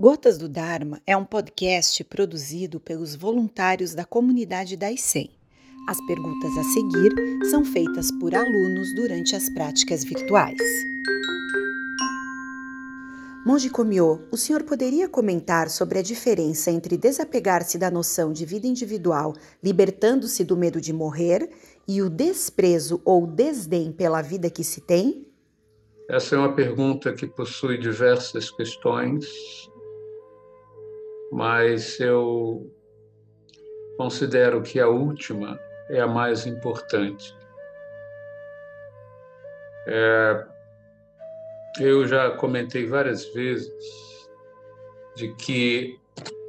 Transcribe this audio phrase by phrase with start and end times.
[0.00, 5.28] Gotas do Dharma é um podcast produzido pelos voluntários da comunidade da ICEM.
[5.88, 7.12] As perguntas a seguir
[7.50, 10.56] são feitas por alunos durante as práticas virtuais.
[13.44, 18.68] Monge Komyo, o senhor poderia comentar sobre a diferença entre desapegar-se da noção de vida
[18.68, 21.50] individual, libertando-se do medo de morrer,
[21.88, 25.26] e o desprezo ou desdém pela vida que se tem?
[26.08, 29.26] Essa é uma pergunta que possui diversas questões
[31.30, 32.72] mas eu
[33.96, 35.58] considero que a última
[35.90, 37.36] é a mais importante.
[39.86, 40.46] É,
[41.80, 43.72] eu já comentei várias vezes
[45.16, 45.98] de que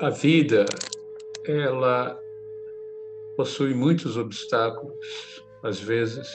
[0.01, 0.65] a vida
[1.47, 2.19] ela
[3.35, 6.29] possui muitos obstáculos às vezes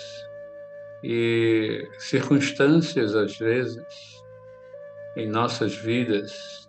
[1.02, 3.84] e circunstâncias às vezes
[5.16, 6.63] em nossas vidas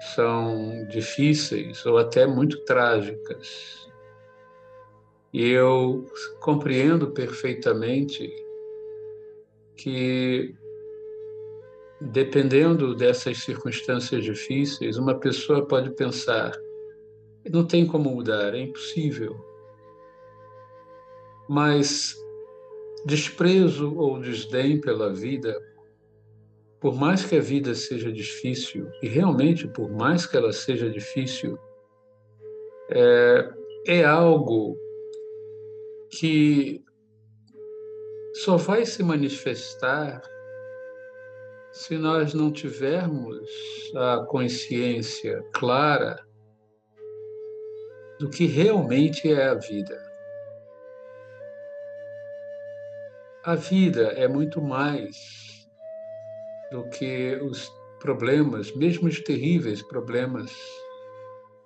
[0.00, 3.88] são difíceis ou até muito trágicas.
[5.32, 6.06] E eu
[6.40, 8.32] compreendo perfeitamente
[9.76, 10.54] que,
[12.00, 16.52] dependendo dessas circunstâncias difíceis, uma pessoa pode pensar:
[17.50, 19.36] não tem como mudar, é impossível.
[21.48, 22.16] Mas
[23.04, 25.60] desprezo ou desdém pela vida
[26.80, 31.58] por mais que a vida seja difícil, e realmente por mais que ela seja difícil,
[32.90, 33.50] é,
[33.86, 34.76] é algo
[36.10, 36.82] que
[38.34, 40.22] só vai se manifestar
[41.72, 43.48] se nós não tivermos
[43.94, 46.24] a consciência clara
[48.18, 50.08] do que realmente é a vida.
[53.44, 55.47] A vida é muito mais
[56.70, 60.50] do que os problemas, mesmo os terríveis problemas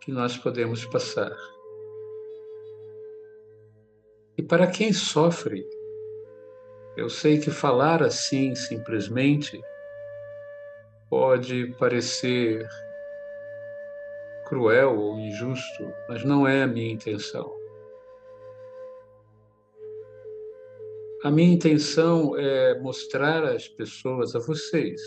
[0.00, 1.36] que nós podemos passar.
[4.36, 5.66] E para quem sofre,
[6.96, 9.60] eu sei que falar assim simplesmente
[11.08, 12.66] pode parecer
[14.46, 17.61] cruel ou injusto, mas não é a minha intenção.
[21.24, 25.00] A minha intenção é mostrar às pessoas, a vocês,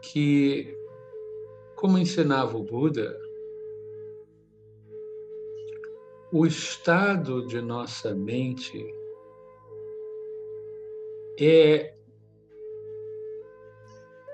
[0.00, 0.74] que,
[1.76, 3.20] como ensinava o Buda,
[6.32, 8.82] o estado de nossa mente
[11.38, 11.94] é,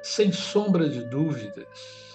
[0.00, 2.14] sem sombra de dúvidas,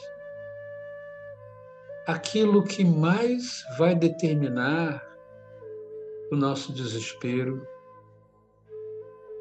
[2.07, 5.05] aquilo que mais vai determinar
[6.31, 7.72] o nosso desespero,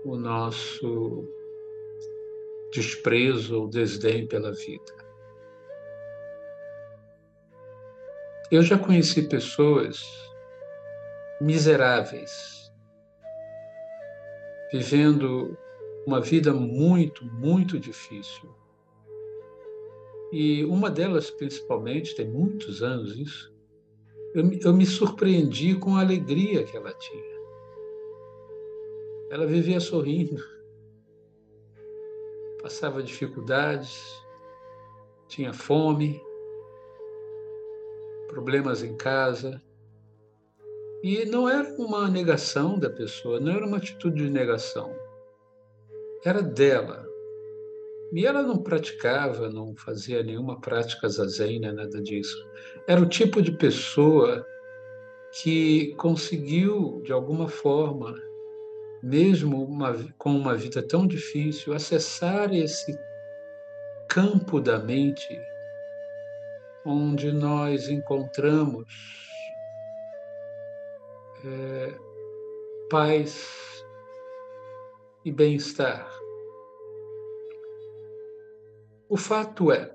[0.05, 1.29] o nosso
[2.73, 5.03] desprezo ou desdém pela vida.
[8.51, 10.05] Eu já conheci pessoas
[11.41, 12.71] miseráveis,
[14.73, 15.57] vivendo
[16.07, 18.55] uma vida muito, muito difícil.
[20.33, 23.53] E uma delas, principalmente, tem muitos anos isso,
[24.35, 27.32] eu, eu me surpreendi com a alegria que ela tinha.
[29.33, 30.37] Ela vivia sorrindo,
[32.61, 33.99] passava dificuldades,
[35.27, 36.21] tinha fome,
[38.29, 39.59] problemas em casa.
[41.03, 44.95] E não era uma negação da pessoa, não era uma atitude de negação.
[46.27, 47.03] Era dela.
[48.13, 52.37] E ela não praticava, não fazia nenhuma prática zazen, né, nada disso.
[52.87, 54.47] Era o tipo de pessoa
[55.41, 58.15] que conseguiu, de alguma forma,
[59.03, 62.97] mesmo uma, com uma vida tão difícil, acessar esse
[64.09, 65.41] campo da mente
[66.85, 68.87] onde nós encontramos
[71.45, 71.95] é,
[72.91, 73.85] paz
[75.25, 76.09] e bem-estar.
[79.09, 79.95] O fato é,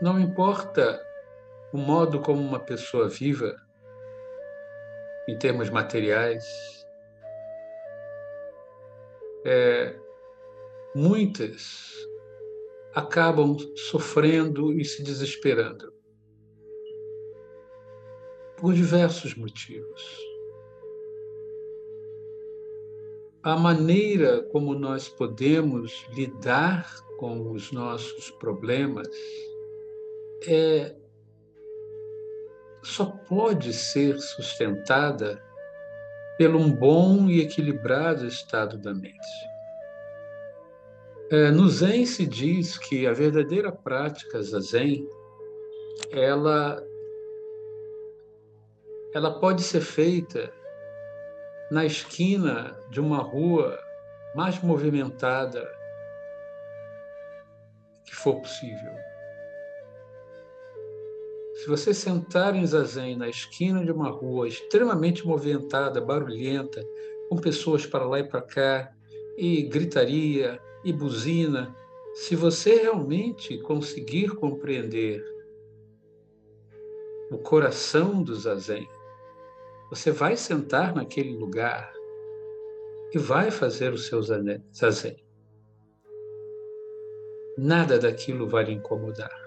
[0.00, 1.00] não importa
[1.72, 3.54] o modo como uma pessoa viva,
[5.28, 6.44] em termos materiais.
[9.44, 9.96] É,
[10.94, 11.90] muitas
[12.94, 15.92] acabam sofrendo e se desesperando
[18.56, 20.32] por diversos motivos.
[23.42, 29.08] A maneira como nós podemos lidar com os nossos problemas
[30.46, 30.94] é
[32.82, 35.42] só pode ser sustentada
[36.36, 39.52] pelo um bom e equilibrado estado da mente.
[41.30, 45.08] É, no Zen se diz que a verdadeira prática zazen,
[46.10, 46.84] ela,
[49.14, 50.52] ela pode ser feita
[51.70, 53.78] na esquina de uma rua
[54.34, 55.66] mais movimentada
[58.04, 58.92] que for possível.
[61.62, 66.84] Se você sentar em zazen na esquina de uma rua extremamente movimentada, barulhenta,
[67.28, 68.92] com pessoas para lá e para cá,
[69.38, 71.72] e gritaria, e buzina,
[72.14, 75.24] se você realmente conseguir compreender
[77.30, 78.88] o coração do zazen,
[79.88, 81.92] você vai sentar naquele lugar
[83.14, 85.24] e vai fazer o seu zazen.
[87.56, 89.41] Nada daquilo vai lhe incomodar.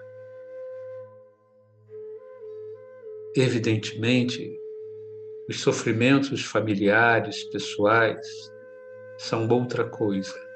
[3.36, 4.58] Evidentemente,
[5.48, 8.26] os sofrimentos familiares, pessoais,
[9.18, 10.46] são outra coisa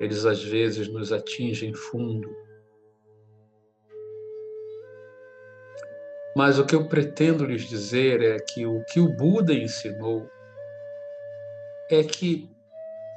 [0.00, 2.34] eles às vezes nos atingem fundo.
[6.34, 10.26] Mas o que eu pretendo lhes dizer é que o que o Buda ensinou
[11.90, 12.48] é que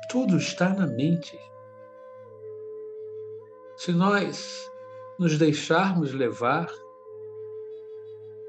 [0.10, 1.40] tudo está na mente.
[3.78, 4.70] Se nós
[5.18, 6.70] nos deixarmos levar,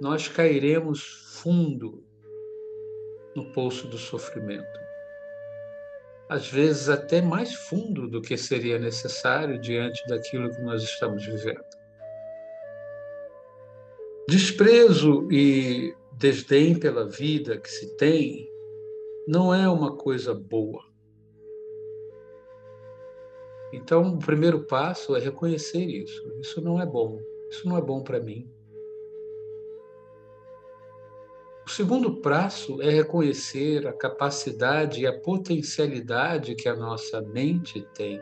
[0.04, 1.02] nós cairemos
[1.42, 2.04] fundo
[3.34, 4.84] no poço do sofrimento
[6.28, 11.64] às vezes até mais fundo do que seria necessário diante daquilo que nós estamos vivendo.
[14.28, 18.48] Desprezo e desdém pela vida que se tem
[19.28, 20.82] não é uma coisa boa.
[23.72, 26.22] Então, o primeiro passo é reconhecer isso.
[26.40, 27.20] Isso não é bom.
[27.50, 28.53] Isso não é bom para mim.
[31.66, 38.20] O segundo passo é reconhecer a capacidade e a potencialidade que a nossa mente tem,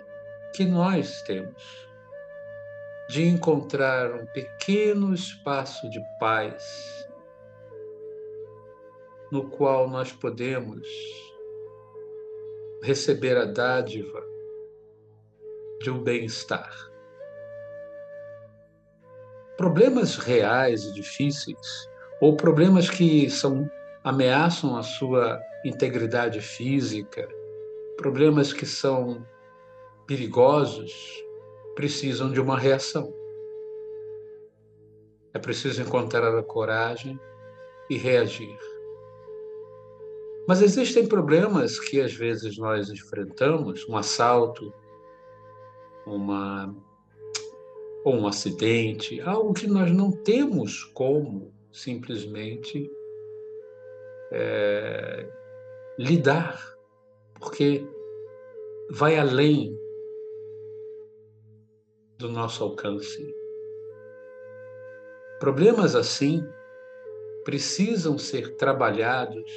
[0.55, 1.89] que nós temos,
[3.09, 6.63] de encontrar um pequeno espaço de paz
[9.33, 10.87] no qual nós podemos
[12.83, 14.23] receber a dádiva
[15.81, 16.73] de um bem-estar.
[19.57, 21.92] Problemas reais e difíceis
[22.23, 23.69] ou problemas que são
[24.05, 27.29] ameaçam a sua integridade física,
[27.97, 29.27] problemas que são
[30.07, 30.93] perigosos,
[31.75, 33.13] precisam de uma reação.
[35.35, 37.19] É preciso encontrar a coragem
[37.91, 38.57] e reagir.
[40.47, 44.73] Mas existem problemas que às vezes nós enfrentamos, um assalto,
[46.07, 46.73] uma
[48.05, 52.91] ou um acidente, algo que nós não temos como simplesmente
[54.31, 55.27] é,
[55.99, 56.61] lidar,
[57.41, 57.85] porque
[58.91, 59.79] vai além
[62.19, 63.35] do nosso alcance.
[65.41, 66.47] Problemas assim
[67.45, 69.51] precisam ser trabalhados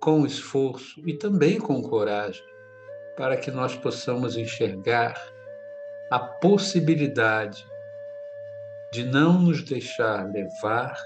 [0.00, 2.44] com esforço e também com coragem,
[3.16, 5.14] para que nós possamos enxergar
[6.10, 7.66] a possibilidade
[8.92, 10.96] de não nos deixar levar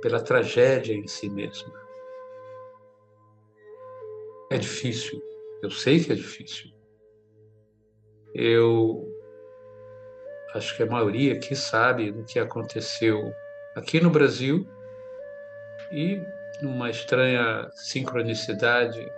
[0.00, 1.72] pela tragédia em si mesma.
[4.50, 5.22] É difícil,
[5.62, 6.70] eu sei que é difícil.
[8.34, 9.08] Eu
[10.54, 13.32] acho que a maioria aqui sabe do que aconteceu
[13.74, 14.66] aqui no Brasil
[15.90, 16.20] e
[16.60, 19.10] numa estranha sincronicidade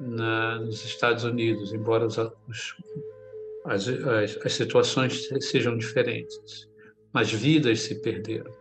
[0.00, 2.76] na, nos Estados Unidos, embora os, os
[3.64, 6.68] as, as, as situações sejam diferentes,
[7.12, 8.52] mas vidas se perderam.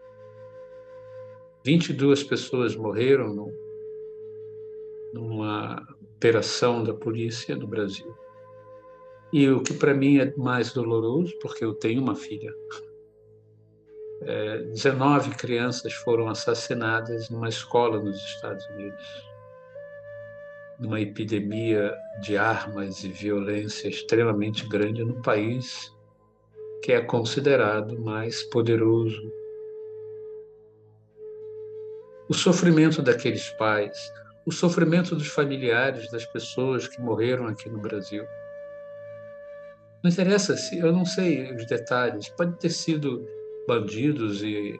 [1.65, 3.53] 22 pessoas morreram no,
[5.13, 8.13] numa operação da polícia no Brasil.
[9.31, 12.53] E o que para mim é mais doloroso, porque eu tenho uma filha,
[14.21, 19.32] é, 19 crianças foram assassinadas numa escola nos Estados Unidos
[20.79, 25.93] numa epidemia de armas e violência extremamente grande no país
[26.83, 29.31] que é considerado mais poderoso.
[32.27, 33.97] O sofrimento daqueles pais,
[34.45, 38.25] o sofrimento dos familiares das pessoas que morreram aqui no Brasil.
[40.03, 43.25] Não interessa se eu não sei os detalhes, pode ter sido
[43.65, 44.77] bandidos e,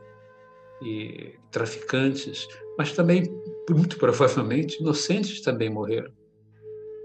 [0.81, 2.45] e traficantes,
[2.77, 3.23] mas também,
[3.70, 6.12] muito provavelmente, inocentes também morreram.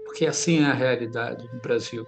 [0.05, 2.05] Porque assim é a realidade no Brasil.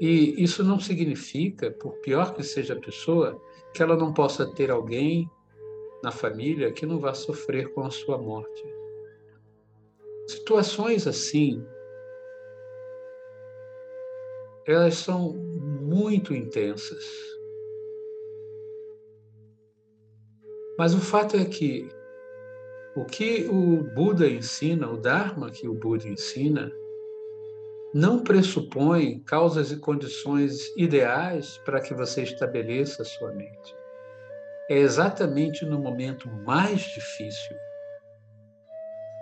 [0.00, 3.40] E isso não significa, por pior que seja a pessoa,
[3.72, 5.30] que ela não possa ter alguém
[6.02, 8.64] na família que não vá sofrer com a sua morte.
[10.26, 11.64] Situações assim,
[14.66, 17.04] elas são muito intensas.
[20.78, 21.88] Mas o fato é que
[22.94, 26.72] o que o Buda ensina, o Dharma que o Buda ensina,
[27.92, 33.74] não pressupõe causas e condições ideais para que você estabeleça a sua mente.
[34.68, 37.56] É exatamente no momento mais difícil,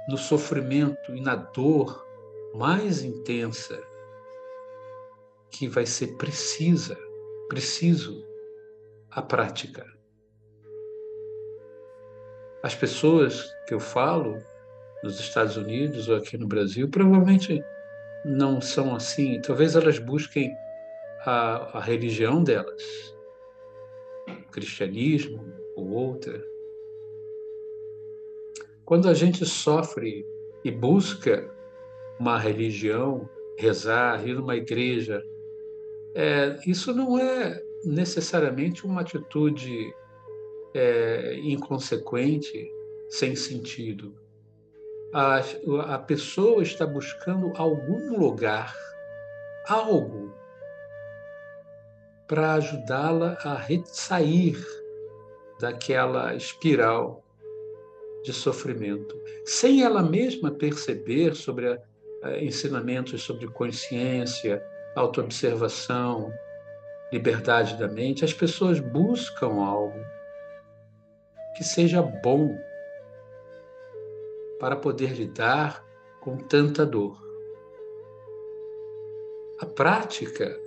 [0.08, 2.04] no sofrimento e na dor
[2.54, 3.80] mais intensa,
[5.50, 6.96] que vai ser precisa,
[7.48, 8.24] preciso
[9.10, 9.84] a prática.
[12.64, 14.38] As pessoas que eu falo
[15.02, 17.62] nos Estados Unidos ou aqui no Brasil provavelmente
[18.24, 19.38] não são assim.
[19.42, 20.56] Talvez elas busquem
[21.26, 23.14] a, a religião delas,
[24.50, 25.44] cristianismo
[25.76, 26.42] ou outra.
[28.86, 30.26] Quando a gente sofre
[30.64, 31.46] e busca
[32.18, 33.28] uma religião,
[33.58, 35.22] rezar, ir numa igreja,
[36.14, 39.94] é, isso não é necessariamente uma atitude
[40.74, 42.68] é, inconsequente,
[43.08, 44.14] sem sentido.
[45.12, 45.40] A,
[45.94, 48.74] a pessoa está buscando algum lugar,
[49.68, 50.34] algo,
[52.26, 54.56] para ajudá-la a sair
[55.60, 57.22] daquela espiral
[58.24, 61.78] de sofrimento, sem ela mesma perceber sobre a,
[62.24, 64.60] a, ensinamentos sobre consciência,
[64.96, 66.32] autoobservação,
[67.12, 70.13] liberdade da mente, as pessoas buscam algo
[71.54, 72.58] que seja bom
[74.58, 75.84] para poder lidar
[76.20, 77.22] com tanta dor.
[79.60, 80.58] A prática,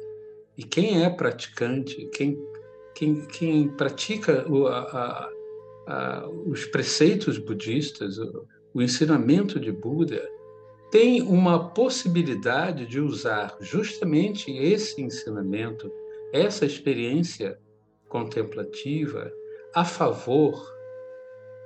[0.58, 2.38] e quem é praticante, quem,
[2.96, 5.30] quem, quem pratica o, a,
[5.88, 10.28] a, os preceitos budistas, o, o ensinamento de Buda,
[10.90, 15.92] tem uma possibilidade de usar justamente esse ensinamento,
[16.32, 17.60] essa experiência
[18.08, 19.30] contemplativa,
[19.76, 20.77] a favor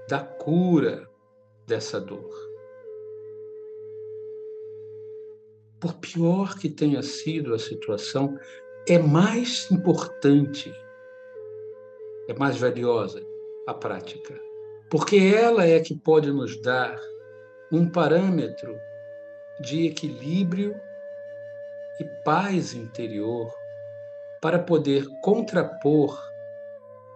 [0.07, 1.09] da cura
[1.65, 2.29] dessa dor.
[5.79, 8.37] Por pior que tenha sido a situação,
[8.87, 10.73] é mais importante,
[12.27, 13.25] é mais valiosa
[13.67, 14.39] a prática,
[14.89, 16.99] porque ela é que pode nos dar
[17.71, 18.75] um parâmetro
[19.61, 20.75] de equilíbrio
[21.99, 23.51] e paz interior
[24.41, 26.19] para poder contrapor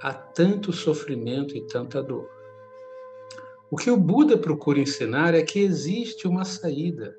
[0.01, 2.29] a tanto sofrimento e tanta dor.
[3.75, 7.13] O que o Buda procura ensinar é que existe uma saída,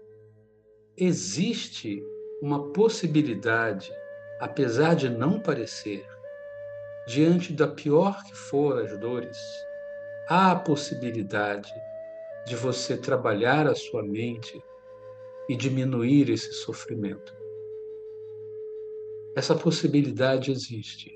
[0.96, 2.02] existe
[2.40, 3.92] uma possibilidade,
[4.40, 6.02] apesar de não parecer,
[7.06, 9.36] diante da pior que for as dores,
[10.30, 11.70] há a possibilidade
[12.46, 14.58] de você trabalhar a sua mente
[15.50, 17.36] e diminuir esse sofrimento.
[19.36, 21.14] Essa possibilidade existe.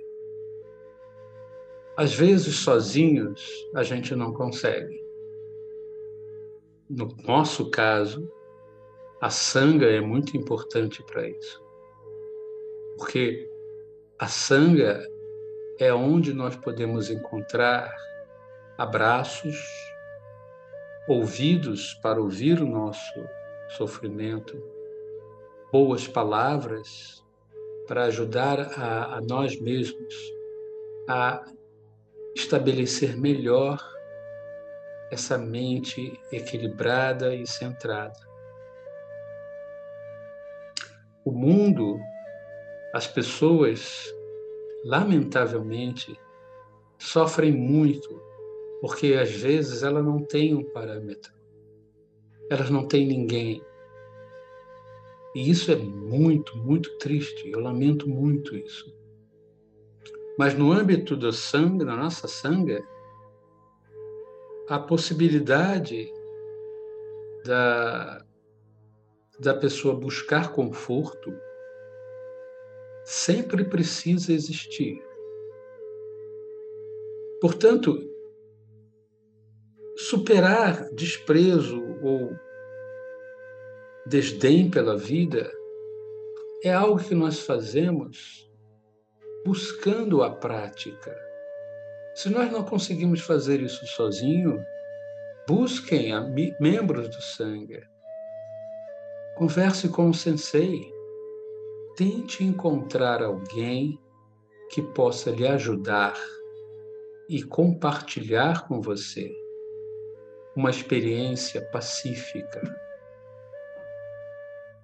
[1.97, 3.42] Às vezes, sozinhos,
[3.75, 5.00] a gente não consegue
[6.90, 8.28] no nosso caso,
[9.20, 11.62] a sanga é muito importante para isso.
[12.99, 13.49] Porque
[14.18, 15.00] a sanga
[15.78, 17.94] é onde nós podemos encontrar
[18.76, 19.56] abraços,
[21.09, 23.25] ouvidos para ouvir o nosso
[23.76, 24.61] sofrimento,
[25.73, 27.25] boas palavras
[27.87, 30.14] para ajudar a, a nós mesmos
[31.09, 31.44] a
[32.35, 33.80] estabelecer melhor
[35.11, 38.19] essa mente equilibrada e centrada.
[41.25, 41.99] O mundo,
[42.95, 44.12] as pessoas,
[44.85, 46.19] lamentavelmente,
[46.99, 48.21] sofrem muito
[48.81, 51.33] porque às vezes ela não tem um parâmetro,
[52.50, 53.62] elas não têm ninguém.
[55.35, 58.93] E isso é muito, muito triste, eu lamento muito isso.
[60.38, 62.83] Mas no âmbito do sangue, da nossa sangue,
[64.71, 66.09] a possibilidade
[67.45, 68.25] da,
[69.41, 71.35] da pessoa buscar conforto
[73.05, 75.03] sempre precisa existir.
[77.41, 77.99] Portanto,
[79.97, 82.31] superar desprezo ou
[84.07, 85.50] desdém pela vida
[86.62, 88.49] é algo que nós fazemos
[89.45, 91.29] buscando a prática
[92.21, 94.62] se nós não conseguimos fazer isso sozinho,
[95.49, 96.12] busquem
[96.61, 97.83] membros do sangue.
[99.37, 100.93] Converse com o sensei.
[101.97, 103.99] Tente encontrar alguém
[104.71, 106.15] que possa lhe ajudar
[107.27, 109.35] e compartilhar com você
[110.55, 112.61] uma experiência pacífica,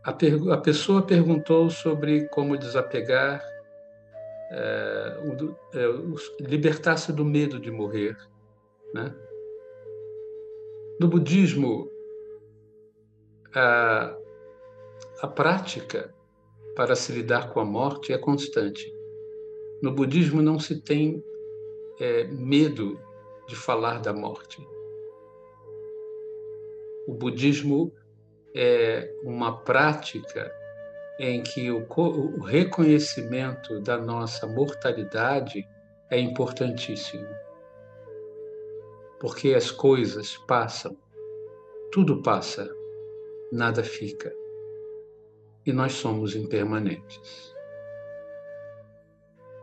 [0.07, 3.45] a, a pessoa perguntou sobre como desapegar,
[4.51, 5.19] é,
[5.75, 5.87] é,
[6.41, 8.17] libertar-se do medo de morrer.
[8.95, 9.15] Né?
[11.01, 11.91] No budismo,
[13.55, 14.17] a,
[15.23, 16.15] a prática
[16.75, 18.93] para se lidar com a morte é constante.
[19.83, 21.23] No budismo não se tem
[22.01, 23.01] é, medo
[23.49, 24.61] de falar da morte.
[27.07, 27.93] O budismo
[28.55, 30.51] é uma prática
[31.19, 35.67] em que o, o reconhecimento da nossa mortalidade
[36.11, 37.27] é importantíssimo.
[39.19, 40.97] Porque as coisas passam,
[41.91, 42.69] tudo passa,
[43.51, 44.33] nada fica.
[45.65, 47.55] E nós somos impermanentes.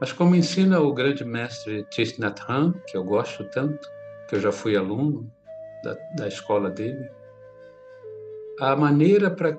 [0.02, 3.88] Mas como ensina o grande mestre Thich Nhat Hanh, que eu gosto tanto,
[4.28, 5.32] que eu já fui aluno
[5.84, 7.10] da, da escola dele,
[8.60, 9.58] a maneira para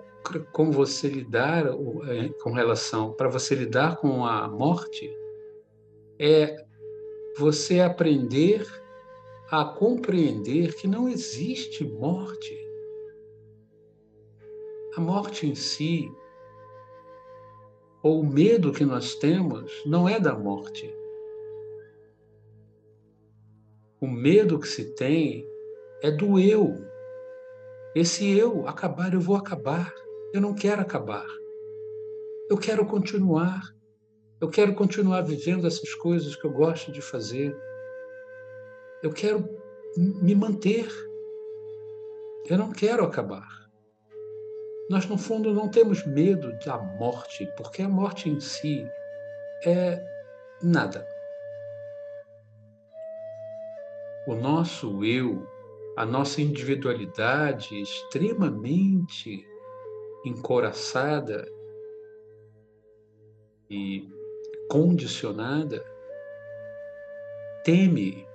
[0.52, 5.10] com você lidar é, com relação para você lidar com a morte
[6.18, 6.56] é
[7.36, 8.66] você aprender
[9.50, 12.56] a compreender que não existe morte.
[14.96, 16.10] A morte em si,
[18.02, 20.92] ou o medo que nós temos, não é da morte.
[24.00, 25.44] O medo que se tem
[26.02, 26.74] é do eu,
[27.94, 29.94] esse eu acabar, eu vou acabar.
[30.34, 31.24] Eu não quero acabar.
[32.50, 33.62] Eu quero continuar.
[34.40, 37.56] Eu quero continuar vivendo essas coisas que eu gosto de fazer.
[39.00, 39.48] Eu quero
[39.96, 40.88] me manter.
[42.50, 43.46] Eu não quero acabar.
[44.90, 48.84] Nós, no fundo, não temos medo da morte, porque a morte em si
[49.64, 50.04] é
[50.60, 51.06] nada.
[54.26, 55.46] O nosso eu
[55.96, 59.46] a nossa individualidade extremamente
[60.24, 61.46] encoraçada
[63.70, 64.08] e
[64.70, 65.84] condicionada
[67.64, 68.26] teme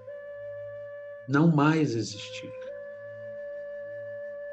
[1.27, 2.51] não mais existir.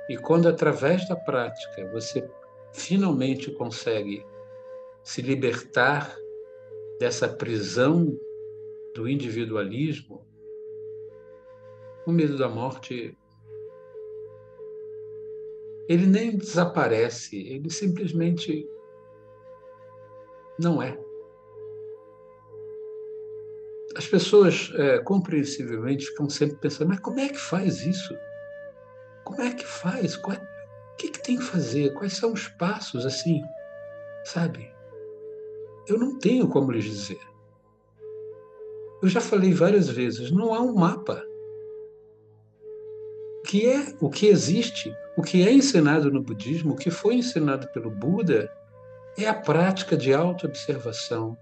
[0.08, 2.28] E quando através da prática você
[2.72, 4.24] finalmente consegue
[5.02, 6.14] se libertar
[6.98, 8.18] dessa prisão
[8.94, 10.26] do individualismo,
[12.06, 13.16] o medo da morte
[15.88, 18.68] ele nem desaparece, ele simplesmente
[20.58, 20.98] não é.
[23.96, 28.14] As pessoas, é, compreensivelmente, ficam sempre pensando: mas como é que faz isso?
[29.24, 30.16] Como é que faz?
[30.16, 31.94] O que, que tem que fazer?
[31.94, 33.42] Quais são os passos assim?
[34.24, 34.70] Sabe?
[35.88, 37.20] Eu não tenho como lhes dizer.
[39.02, 41.22] Eu já falei várias vezes: não há um mapa
[43.46, 47.68] que é o que existe, o que é ensinado no budismo, o que foi ensinado
[47.68, 48.52] pelo Buda,
[49.18, 51.36] é a prática de autoobservação,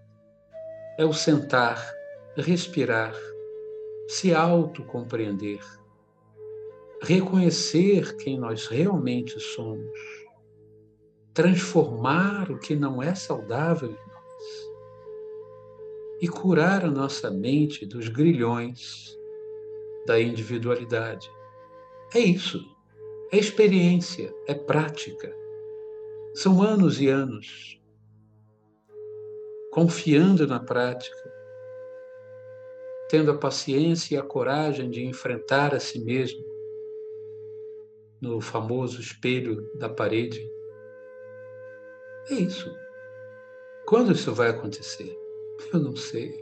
[0.97, 1.93] é o sentar,
[2.37, 3.15] respirar,
[4.07, 5.61] se autocompreender,
[7.03, 9.99] reconhecer quem nós realmente somos,
[11.33, 14.75] transformar o que não é saudável em nós
[16.21, 19.19] e curar a nossa mente dos grilhões
[20.07, 21.29] da individualidade.
[22.15, 22.74] É isso.
[23.35, 25.37] É experiência, é prática.
[26.37, 27.83] São anos e anos
[29.73, 31.33] confiando na prática,
[33.11, 36.45] tendo a paciência e a coragem de enfrentar a si mesmo
[38.21, 40.49] no famoso espelho da parede.
[42.31, 42.73] É isso.
[43.85, 45.13] Quando isso vai acontecer?
[45.73, 46.41] Eu não sei.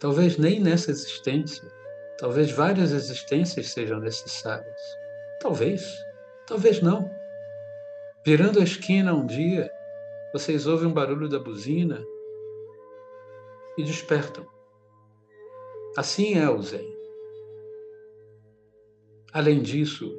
[0.00, 1.77] Talvez nem nessa existência.
[2.18, 4.80] Talvez várias existências sejam necessárias.
[5.40, 5.96] Talvez,
[6.48, 7.08] talvez não.
[8.26, 9.70] Virando a esquina um dia,
[10.32, 12.04] vocês ouvem um barulho da buzina
[13.76, 14.44] e despertam.
[15.96, 16.92] Assim é o Zen.
[19.32, 20.12] Além disso,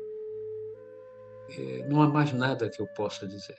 [1.49, 3.57] eh, não há mais nada que eu possa dizer.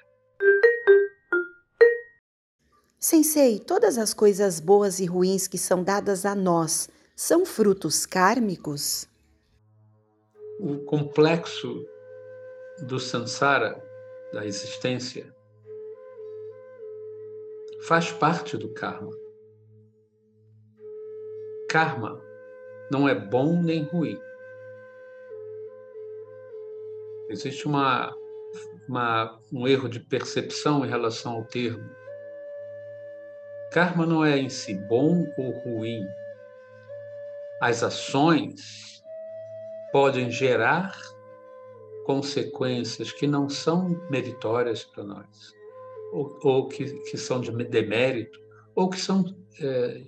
[2.98, 6.88] Sensei, todas as coisas boas e ruins que são dadas a nós
[7.22, 9.06] são frutos kármicos?
[10.59, 11.87] O complexo
[12.87, 13.78] do samsara,
[14.33, 15.30] da existência,
[17.83, 19.12] faz parte do karma.
[21.68, 22.18] Karma
[22.90, 24.18] não é bom nem ruim.
[27.28, 28.16] Existe uma,
[28.88, 31.85] uma, um erro de percepção em relação ao termo.
[33.70, 36.02] Karma não é em si bom ou ruim,
[37.61, 39.05] as ações
[39.92, 40.96] podem gerar
[42.07, 45.55] consequências que não são meritórias para nós,
[46.12, 48.40] ou, ou que, que, são de demérito,
[48.75, 49.25] ou que são
[49.61, 50.03] é,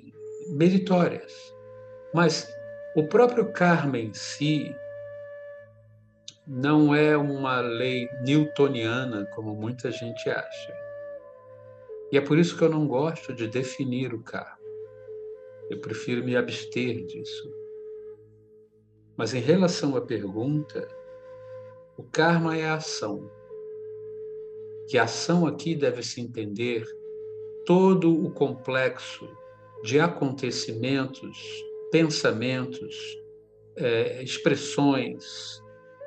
[0.49, 1.55] meritórias.
[2.15, 2.49] Mas
[2.97, 4.75] o próprio karma em si
[6.47, 10.75] não é uma lei newtoniana, como muita gente acha.
[12.11, 14.62] E é por isso que eu não gosto de definir o karma.
[15.73, 17.51] Eu prefiro me abster disso.
[19.17, 20.87] Mas em relação à pergunta,
[21.97, 23.31] o karma é a ação.
[24.87, 26.85] Que a ação aqui deve se entender
[27.65, 29.27] todo o complexo
[29.83, 31.39] de acontecimentos,
[31.91, 32.95] pensamentos,
[33.75, 35.59] é, expressões,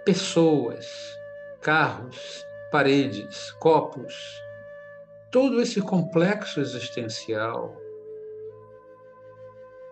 [0.06, 0.86] pessoas,
[1.60, 4.14] carros, paredes, copos,
[5.32, 7.84] todo esse complexo existencial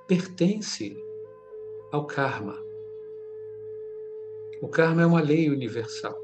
[0.08, 0.96] pertence
[1.92, 2.58] ao karma.
[4.62, 6.18] O karma é uma lei universal.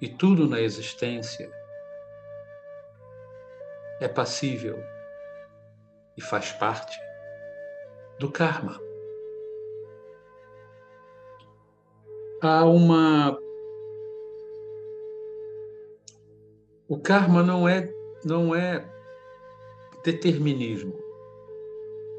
[0.00, 1.50] E tudo na existência
[4.00, 4.78] é passível
[6.16, 6.98] e faz parte
[8.18, 8.80] do karma.
[12.40, 13.36] Há uma.
[16.88, 17.92] O karma não é,
[18.24, 18.88] não é
[20.04, 20.96] determinismo,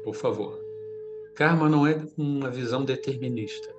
[0.02, 0.58] por favor.
[1.34, 3.74] Karma não é uma visão determinista.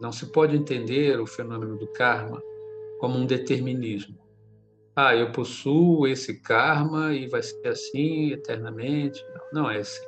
[0.00, 2.42] Não se pode entender o fenômeno do karma
[2.98, 4.16] como um determinismo.
[4.94, 9.24] Ah, eu possuo esse karma e vai ser assim eternamente.
[9.34, 10.06] Não, não é assim.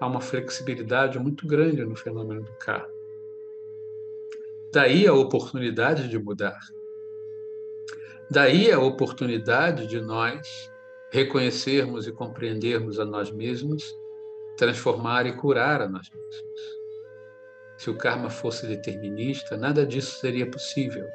[0.00, 2.92] Há uma flexibilidade muito grande no fenômeno do karma.
[4.72, 6.58] Daí a oportunidade de mudar.
[8.30, 10.70] Daí a oportunidade de nós
[11.14, 13.84] reconhecermos e compreendermos a nós mesmos
[14.56, 16.60] transformar e curar a nós mesmos.
[17.78, 21.06] Se o karma fosse determinista, nada disso seria possível.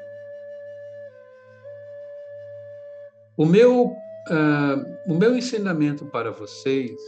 [3.36, 6.98] O meu, uh, o meu ensinamento para vocês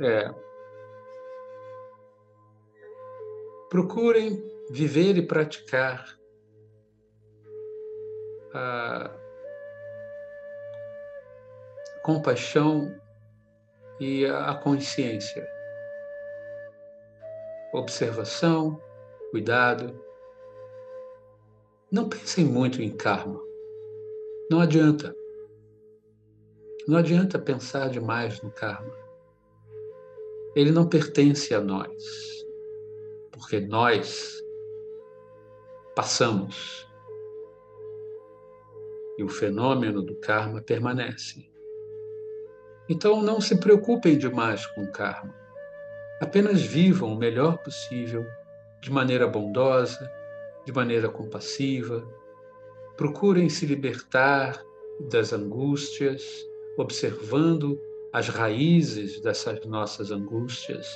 [0.00, 0.30] é:
[3.68, 6.18] procurem viver e praticar
[8.54, 9.27] a
[12.08, 12.90] compaixão
[14.00, 15.46] e a consciência
[17.74, 18.80] observação,
[19.30, 19.94] cuidado.
[21.92, 23.38] Não pensem muito em karma.
[24.50, 25.14] Não adianta.
[26.86, 28.96] Não adianta pensar demais no karma.
[30.56, 32.02] Ele não pertence a nós,
[33.30, 34.42] porque nós
[35.94, 36.88] passamos
[39.18, 41.47] e o fenômeno do karma permanece.
[42.88, 45.34] Então não se preocupem demais com o karma.
[46.20, 48.26] Apenas vivam o melhor possível,
[48.80, 50.10] de maneira bondosa,
[50.64, 52.06] de maneira compassiva.
[52.96, 54.60] Procurem se libertar
[55.10, 56.24] das angústias,
[56.76, 57.78] observando
[58.12, 60.88] as raízes dessas nossas angústias.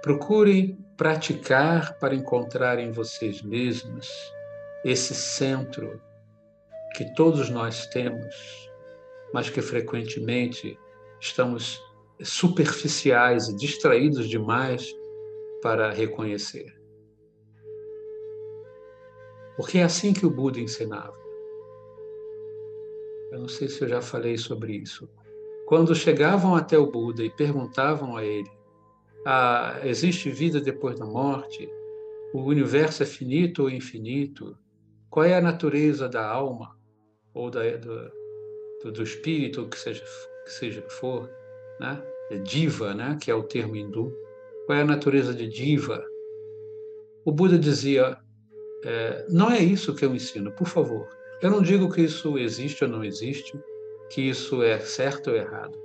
[0.00, 4.08] Procurem praticar para encontrar em vocês mesmos
[4.84, 6.00] esse centro
[6.94, 8.70] que todos nós temos,
[9.32, 10.78] mas que frequentemente
[11.22, 11.80] estamos
[12.20, 14.92] superficiais e distraídos demais
[15.62, 16.76] para reconhecer.
[19.56, 21.14] Porque é assim que o Buda ensinava.
[23.30, 25.08] Eu não sei se eu já falei sobre isso.
[25.66, 28.50] Quando chegavam até o Buda e perguntavam a ele:
[29.24, 31.70] ah, existe vida depois da morte?
[32.34, 34.58] O universo é finito ou infinito?
[35.08, 36.76] Qual é a natureza da alma
[37.32, 40.04] ou da, do, do, espírito, que seja
[40.44, 41.28] que seja for?
[41.82, 42.00] né?
[42.30, 43.18] É diva, né?
[43.20, 44.16] que é o termo hindu.
[44.64, 46.02] Qual é a natureza de diva?
[47.24, 48.16] O Buda dizia:
[48.84, 51.08] é, não é isso que eu ensino, por favor.
[51.42, 53.58] Eu não digo que isso existe ou não existe,
[54.10, 55.76] que isso é certo ou errado.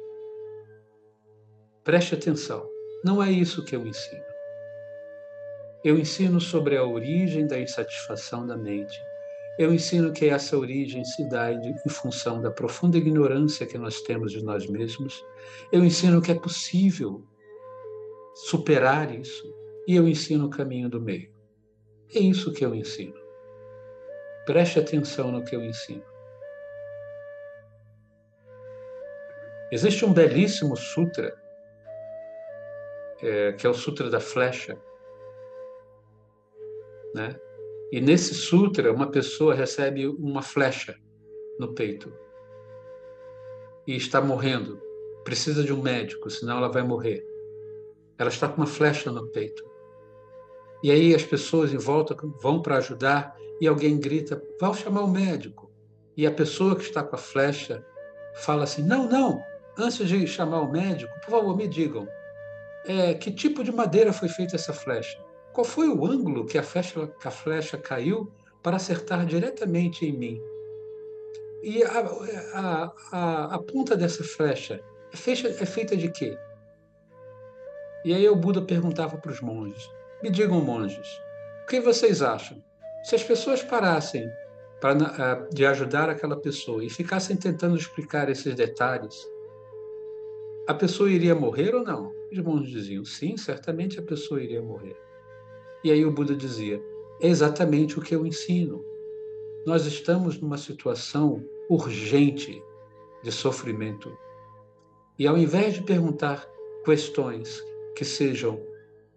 [1.83, 2.69] Preste atenção,
[3.03, 4.23] não é isso que eu ensino.
[5.83, 8.99] Eu ensino sobre a origem da insatisfação da mente
[9.57, 14.31] eu ensino que essa origem se dá em função da profunda ignorância que nós temos
[14.31, 15.25] de nós mesmos.
[15.71, 17.23] Eu ensino que é possível
[18.35, 19.51] superar isso.
[19.87, 21.33] E eu ensino o caminho do meio.
[22.13, 23.15] É isso que eu ensino.
[24.45, 26.03] Preste atenção no que eu ensino.
[29.71, 31.35] Existe um belíssimo sutra,
[33.21, 34.77] é, que é o Sutra da Flecha,
[37.13, 37.37] né?
[37.91, 40.95] E nesse sutra, uma pessoa recebe uma flecha
[41.59, 42.11] no peito
[43.85, 44.81] e está morrendo.
[45.23, 47.25] Precisa de um médico, senão ela vai morrer.
[48.17, 49.63] Ela está com uma flecha no peito.
[50.83, 55.11] E aí as pessoas em volta vão para ajudar e alguém grita: vão chamar o
[55.11, 55.71] médico.
[56.15, 57.85] E a pessoa que está com a flecha
[58.35, 59.41] fala assim: não, não,
[59.77, 62.07] antes de chamar o médico, por favor, me digam,
[62.85, 65.17] é, que tipo de madeira foi feita essa flecha?
[65.57, 70.15] Qual foi o ângulo que a flecha, que a flecha caiu para acertar diretamente em
[70.15, 70.39] mim?
[71.63, 71.99] E a,
[72.53, 76.37] a, a, a ponta dessa flecha é é feita de quê?
[78.05, 79.89] E aí o Buda perguntava para os monges:
[80.21, 81.07] Me digam, monges,
[81.63, 82.63] o que vocês acham?
[83.03, 84.29] Se as pessoas parassem
[84.79, 89.15] para, de ajudar aquela pessoa e ficassem tentando explicar esses detalhes,
[90.67, 92.11] a pessoa iria morrer ou não?
[92.31, 95.06] Os monges diziam: Sim, certamente a pessoa iria morrer.
[95.83, 96.81] E aí o Buda dizia:
[97.21, 98.83] É exatamente o que eu ensino.
[99.65, 102.61] Nós estamos numa situação urgente
[103.23, 104.17] de sofrimento.
[105.19, 106.47] E ao invés de perguntar
[106.85, 107.61] questões
[107.95, 108.61] que sejam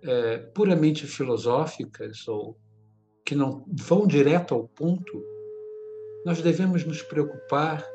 [0.02, 2.56] é, puramente filosóficas ou
[3.24, 5.24] que não vão direto ao ponto,
[6.24, 7.86] nós devemos nos preocupar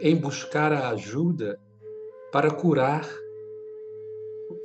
[0.00, 1.60] em buscar a ajuda
[2.32, 3.06] para curar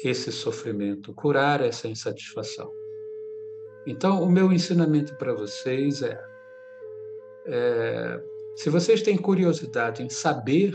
[0.03, 2.71] esse sofrimento, curar essa insatisfação.
[3.85, 6.19] Então, o meu ensinamento para vocês é,
[7.45, 8.19] é:
[8.55, 10.73] se vocês têm curiosidade em saber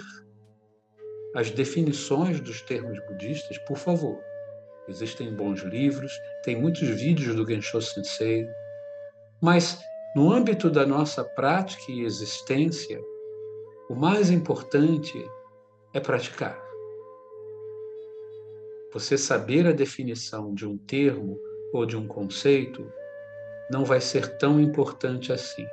[1.34, 4.20] as definições dos termos budistas, por favor,
[4.88, 6.12] existem bons livros,
[6.44, 8.46] tem muitos vídeos do Gensho Sensei,
[9.40, 9.80] mas
[10.14, 13.00] no âmbito da nossa prática e existência,
[13.88, 15.24] o mais importante
[15.92, 16.60] é praticar.
[18.92, 21.38] Você saber a definição de um termo
[21.72, 22.92] ou de um conceito
[23.70, 25.66] não vai ser tão importante assim.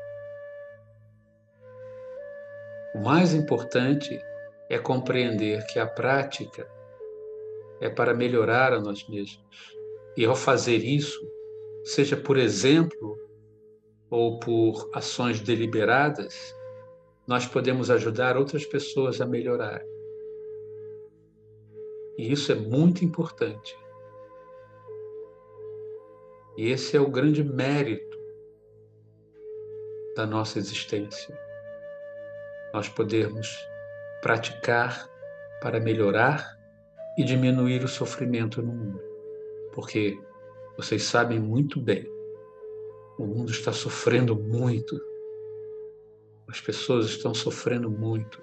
[2.94, 4.20] O mais importante
[4.70, 6.68] é compreender que a prática
[7.82, 9.44] é para melhorar a nós mesmos.
[10.16, 11.20] E ao fazer isso,
[11.84, 13.18] seja por exemplo
[14.10, 16.56] ou por ações deliberadas,
[17.28, 19.82] nós podemos ajudar outras pessoas a melhorar.
[22.18, 23.76] E isso é muito importante.
[26.58, 28.18] E esse é o grande mérito
[30.16, 31.40] da nossa existência.
[32.74, 33.48] Nós podermos
[34.24, 35.08] praticar
[35.62, 36.58] para melhorar
[37.16, 39.00] e diminuir o sofrimento no mundo.
[39.72, 40.20] Porque
[40.76, 42.10] vocês sabem muito bem,
[43.20, 45.00] o mundo está sofrendo muito.
[46.48, 48.42] As pessoas estão sofrendo muito.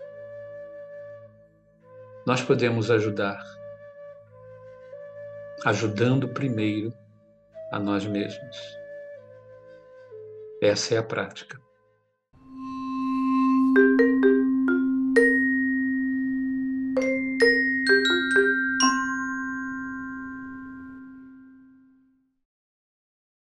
[2.25, 3.43] Nós podemos ajudar,
[5.65, 6.93] ajudando primeiro
[7.75, 8.79] a nós mesmos.
[10.63, 11.64] Essa é a prática.